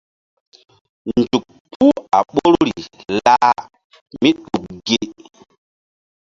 [1.17, 2.81] Nzuk puh a ɓoruri
[3.23, 3.57] lah
[4.21, 4.97] míɗuk gi.